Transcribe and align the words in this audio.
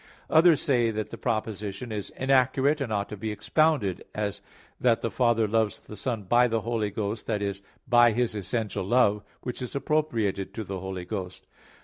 Others 0.31 0.63
say 0.63 0.89
that 0.89 1.11
the 1.11 1.17
proposition 1.19 1.91
is 1.91 2.09
inaccurate 2.17 2.81
and 2.81 2.91
ought 2.91 3.07
to 3.09 3.15
be 3.15 3.29
expounded, 3.31 4.03
as 4.15 4.41
that 4.79 5.01
"the 5.01 5.11
Father 5.11 5.47
loves 5.47 5.79
the 5.79 5.95
Son 5.95 6.23
by 6.23 6.47
the 6.47 6.61
Holy 6.61 6.89
Ghost" 6.89 7.27
that 7.27 7.43
is, 7.43 7.61
"by 7.87 8.11
His 8.11 8.33
essential 8.33 8.83
Love," 8.85 9.23
which 9.41 9.61
is 9.61 9.75
appropriated 9.75 10.55
to 10.55 10.63
the 10.63 10.79
Holy 10.79 11.05
Ghost. 11.05 11.45